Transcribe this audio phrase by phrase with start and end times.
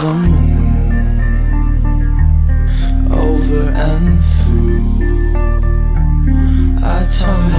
[0.00, 0.78] the moon
[3.10, 4.84] over and through.
[6.84, 7.57] I turn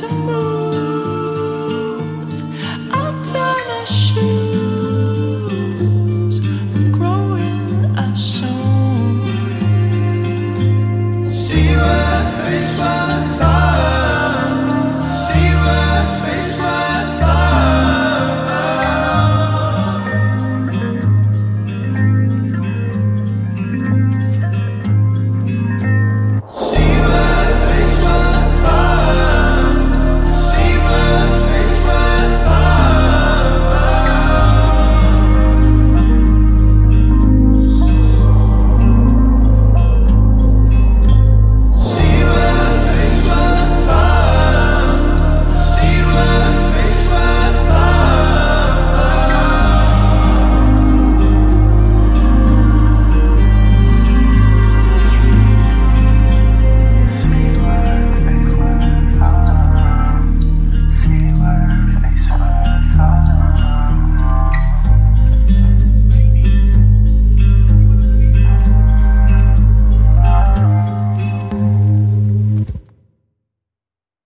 [0.00, 0.47] some.